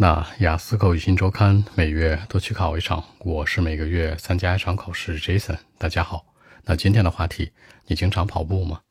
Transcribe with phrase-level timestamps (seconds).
[0.00, 5.18] 那雅思口语新周刊每月都去考一场，我是每个月参加一场考试。
[5.18, 6.24] Jason，大家好。
[6.62, 7.50] 那今天的话题，
[7.88, 8.82] 你经常跑步吗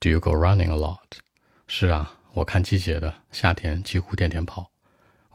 [0.00, 0.98] ？Do you go running a lot？
[1.68, 4.72] 是啊，我看季节的，夏天几乎天天跑。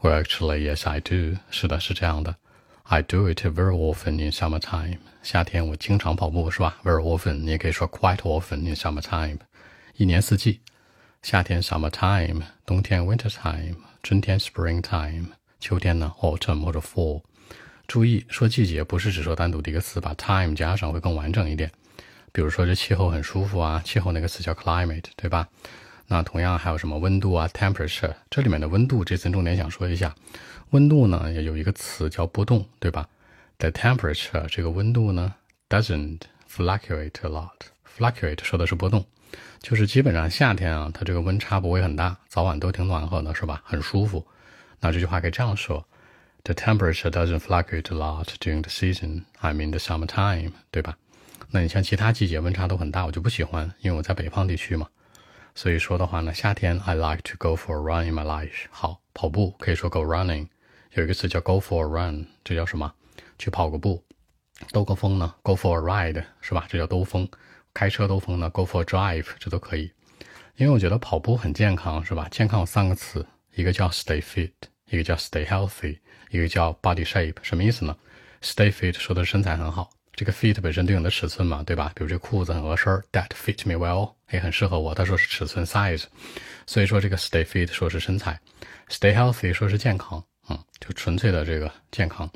[0.02, 1.38] Well, actually, yes, I do。
[1.50, 2.36] 是的，是这样的。
[2.82, 4.98] I do it very often in summertime。
[5.22, 9.38] 夏天我经常跑步，是吧？Very often，你也可以说 quite often in summertime。
[9.96, 10.60] 一年四季，
[11.22, 13.76] 夏天 summertime，冬天 wintertime。
[14.06, 15.26] 春天 springtime，
[15.58, 17.20] 秋天呢 autumn 或者 fall。
[17.88, 21.68] 注意说季节不是只说单独的一个词，把 time 加上会更完整一点。
[22.30, 25.48] 比如说这气候很舒服啊，气候那个词叫 climate，对吧？
[26.06, 30.14] 那同样还有什么温度啊 temperature，这里面的温度这次重点想说一下，
[30.70, 33.08] 温度呢也有一个词叫波动，对吧
[33.58, 35.34] ？The temperature 这个温度呢
[35.68, 39.04] doesn't fluctuate a lot，fluctuate 说的是波动。
[39.60, 43.62] 就是基本上夏天啊，它这个温差不会很大，早晚都挺暖和的，是吧？
[43.64, 44.26] 很舒服。
[44.80, 45.86] 那这句话可以这样说
[46.44, 49.24] ：The temperature doesn't fluctuate a lot during the season.
[49.40, 50.96] I mean the summertime，对吧？
[51.50, 54.86] 那你像其他季节温差都很大，我就不喜欢，因为我在北方地区嘛。
[55.54, 58.66] 所以说的话呢，夏天 I like to go for a run in my life。
[58.70, 60.48] 好，跑步可以说 go running。
[60.92, 62.92] 有一个词叫 go for a run，这叫什么？
[63.38, 64.02] 去跑个步。
[64.72, 66.66] 兜个风呢？Go for a ride，是吧？
[66.68, 67.28] 这叫兜风。
[67.76, 69.92] 开车兜风呢，go for a drive，这都可以。
[70.56, 72.26] 因为我觉得跑步很健康，是吧？
[72.30, 74.50] 健康有三个词，一个叫 stay fit，
[74.86, 75.98] 一个叫 stay healthy，
[76.30, 77.34] 一个叫 body shape。
[77.42, 77.94] 什么意思呢
[78.40, 81.92] ？stay fit 说的是身材很好，这个 fit 本身对应的尺寸嘛，对吧？
[81.94, 84.94] 比如这裤子很合身，that fit me well，也很适合我。
[84.94, 86.04] 他说是尺寸 size，
[86.66, 88.40] 所以说这个 stay fit 说是身材
[88.88, 92.26] ，stay healthy 说是健康，嗯，就纯粹的这个健康。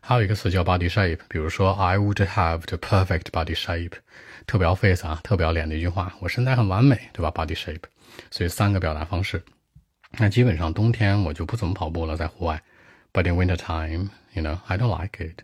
[0.00, 3.92] 还有一个词叫 body shape，比如说 I would have the perfect body shape。
[4.48, 7.82] 特别要 face 啊，特别要脸的一句话，我身材很完美，对吧？Body shape，
[8.30, 9.42] 所以三个表达方式。
[10.12, 12.62] 那基本上冬天我就不怎么跑步了，在户外。
[13.12, 15.42] But in winter time, you know, I don't like it.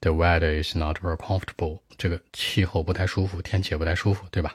[0.00, 1.80] The weather is not very comfortable.
[1.96, 4.54] 这个气候不太舒服，天气也不太舒服，对吧？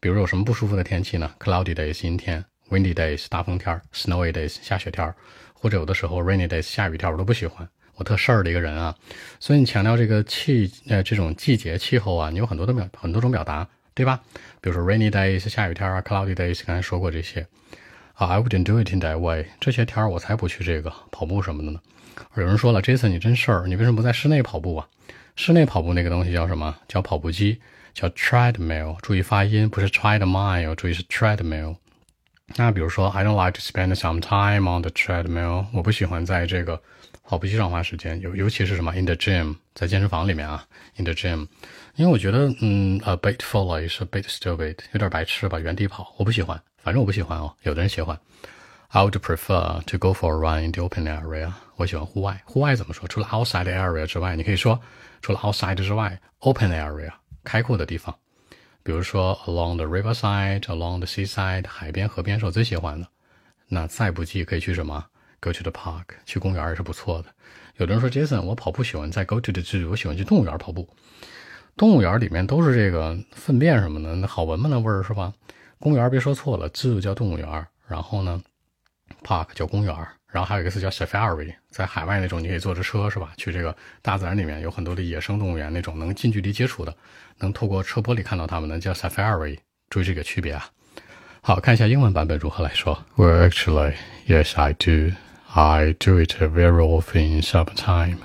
[0.00, 5.14] 比如有什么不舒服的天气呢？Cloudy days 阴天，Windy days 大风天，Snowy days 下雪天，
[5.52, 7.68] 或者有的时候 Rainy days 下雨天，我都不喜欢。
[7.96, 8.94] 我特事儿的一个人啊，
[9.40, 14.20] 所以你强调这个气呃这种季节气候啊，你有很多的表很多种表达，对吧？
[14.60, 17.46] 比如说 rainy days 下雨天啊，cloudy days 刚才说过这些
[18.14, 19.46] 啊，I wouldn't do it in that way。
[19.58, 21.80] 这些天我才不去这个跑步什么的呢。
[22.36, 24.86] 有人说了，Jason 你真事儿，你为什么不在室内跑步啊？
[25.34, 26.74] 室内跑步那个东西叫什么？
[26.88, 27.60] 叫跑步机，
[27.92, 28.98] 叫 treadmill。
[29.00, 31.76] 注意发音，不是 treadmill，注意是 treadmill。
[32.54, 35.66] 那比如说，I don't like to spend some time on the treadmill。
[35.72, 36.80] 我不喜欢在这个
[37.24, 40.64] 跑步机上花时间，尤尤其是什么 in the gym，在健身房里面啊
[40.96, 41.48] ，in the gym，
[41.96, 48.18] 因为我觉得，嗯，a bit foolish，a bit stupid，有点白痴吧，原地跑，我不喜欢，反正我不喜欢哦，有的人喜欢。
[48.88, 51.52] I would prefer to go for a run in the open area。
[51.74, 53.08] 我喜欢户外，户外怎么说？
[53.08, 54.80] 除了 outside area 之外，你可以说
[55.20, 57.10] 除了 outside 之外，open area，
[57.42, 58.16] 开阔的地方。
[58.86, 63.08] 比如说 along the riverside，along the seaside，海边、河边是我最喜欢的。
[63.66, 65.04] 那再不济可以去什么
[65.40, 67.28] ？Go to the park，去公园也是不错的。
[67.78, 70.88] 有的人说，Jason，我跑步喜欢在 Go to the zoo，我喜欢去动物园跑步。
[71.76, 74.68] 动物园里面都是这个粪便什么的，那好闻吗？
[74.70, 75.32] 那味儿是吧？
[75.80, 78.40] 公园别说错了，zoo 叫动物园，然后呢
[79.23, 79.95] ，park 叫公园，
[80.27, 83.33] 然后还有一个词叫 safari，在海外那种你可以坐着车是吧？
[83.37, 86.95] 去这个大自然里面有很多的野生动物园，那种能近距离接触的，
[87.39, 89.57] 能透过车玻璃看到它们的叫 safari。
[89.89, 90.69] 注意这个区别啊。
[91.41, 93.03] 好看一下英文版本如何来说。
[93.17, 93.95] Well, actually,
[94.27, 95.15] yes, I do.
[95.53, 98.19] I do it very often in summertime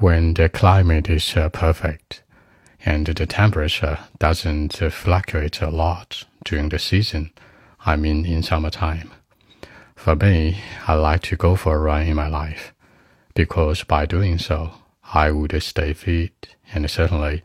[0.00, 2.22] when the climate is uh, perfect
[2.84, 7.30] and the temperature doesn't fluctuate a lot during the season.
[7.76, 9.10] I mean, in summertime.
[9.95, 12.73] For me, I like to go for a run in my life
[13.33, 14.71] because by doing so,
[15.13, 17.43] I would stay fit and certainly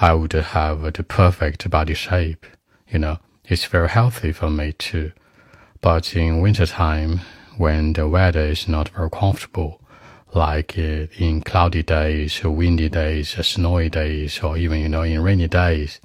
[0.00, 2.46] I would have the perfect body shape.
[2.88, 5.12] You know, it's very healthy for me too.
[5.80, 7.20] But in wintertime,
[7.56, 9.80] when the weather is not very comfortable,
[10.34, 15.48] like uh, in cloudy days, windy days, snowy days, or even, you know, in rainy
[15.48, 16.00] days,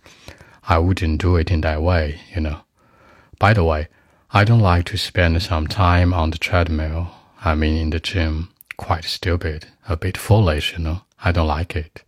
[0.67, 2.59] I wouldn't do it in that way, you know.
[3.39, 3.87] By the way,
[4.35, 7.07] I don't like to spend some time on the treadmill.
[7.45, 8.49] I mean, in the gym.
[8.75, 11.03] Quite stupid, a bit foolish, you know.
[11.23, 12.03] I don't like it.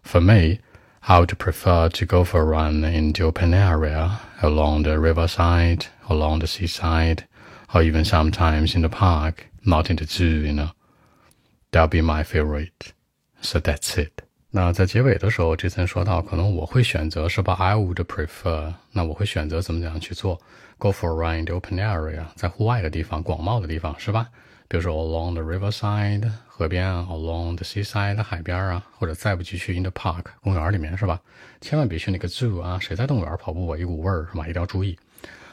[0.00, 0.60] For me,
[1.06, 5.84] I would prefer to go for a run in the open area, along the riverside,
[6.08, 7.28] along the seaside,
[7.74, 10.70] or even sometimes in the park, not in the zoo, you know.
[11.72, 12.94] That'll be my favorite.
[13.42, 14.22] So that's it.
[14.50, 18.72] 那在结尾的时候，这层说到，可能我会选择是吧？I would prefer。
[18.92, 20.40] 那我会选择怎么怎样去做
[20.78, 24.26] ？Go for a run in the open area，在户外的地方、广袤的地方，是吧
[24.66, 31.20] 比如说 along the riverside 河边啊，along the seaside 海边啊，或者再不济去 in the park 公园里面是吧？
[31.60, 34.48] 千万别去那个 zoo 啊，谁在动物园跑步啊，一股味儿是吧？
[34.48, 34.98] 一定要注意。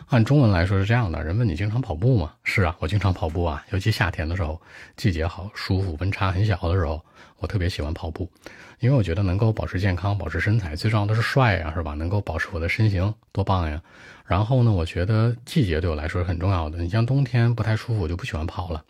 [0.07, 2.33] 按中文来说是这样的，人问你经常跑步吗？
[2.43, 4.61] 是啊，我经常跑步啊，尤其夏天的时候，
[4.95, 7.03] 季节好，舒服，温差很小的时候，
[7.39, 8.31] 我特别喜欢跑步，
[8.79, 11.95] 因为我觉得能够保持健康，保持身材，最重要的是帅呀，是吧？
[11.95, 13.81] 能够保持我的身形，多棒呀！
[14.25, 16.77] 然后呢，我觉得季节对我来说是很重要的。
[16.77, 18.83] 你像冬天不太舒服，我就不喜欢跑了。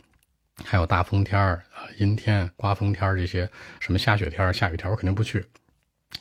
[0.64, 5.46] 还有大风天儿啊，阴天、刮风天儿这些，什么下雪天儿、下雨天儿，我肯定不去。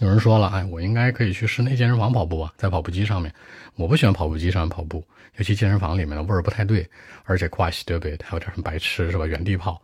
[0.01, 3.33] 有人说了，哎，我应该可以去室内健身房跑步啊，在跑步机上面。
[3.77, 5.03] 我不喜欢跑步机上面跑步，
[5.37, 6.89] 尤其健身房里面的味儿不太对，
[7.25, 9.25] 而且 quite stupid，还有点很白痴，是吧？
[9.27, 9.81] 原地跑。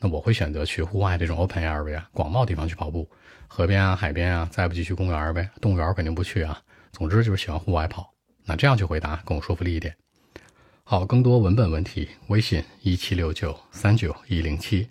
[0.00, 3.08] 那我会选择去户外这种 open area 广袤地方去跑步，
[3.48, 5.48] 河边啊、海边啊，再不济去公园呗。
[5.60, 6.60] 动物园肯定不去啊。
[6.92, 8.12] 总之就是喜欢户外跑。
[8.44, 9.94] 那这样去回答更有说服力一点。
[10.84, 14.86] 好，更多文本问题，微信一七六九三九一零七。